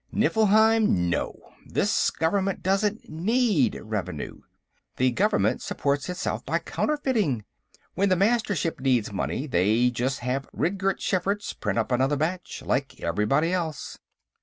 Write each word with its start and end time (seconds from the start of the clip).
"Nifflheim, 0.11 1.11
no! 1.11 1.53
This 1.63 2.09
government 2.09 2.63
doesn't 2.63 3.07
need 3.07 3.79
revenue. 3.83 4.41
This 4.95 5.11
government 5.11 5.61
supports 5.61 6.09
itself 6.09 6.43
by 6.43 6.57
counterfeiting. 6.57 7.45
When 7.93 8.09
the 8.09 8.15
Mastership 8.15 8.79
needs 8.79 9.11
money, 9.13 9.45
they 9.45 9.91
just 9.91 10.21
have 10.21 10.49
Ridgerd 10.53 10.97
Schferts 11.01 11.53
print 11.53 11.77
up 11.77 11.91
another 11.91 12.15
batch. 12.15 12.63
Like 12.65 12.99
everybody 12.99 13.53
else." 13.53 13.99